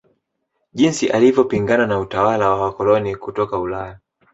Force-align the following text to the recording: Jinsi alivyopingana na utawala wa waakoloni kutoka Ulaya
Jinsi 0.73 1.09
alivyopingana 1.09 1.85
na 1.87 1.99
utawala 1.99 2.49
wa 2.49 2.59
waakoloni 2.61 3.15
kutoka 3.15 3.57
Ulaya 3.59 3.99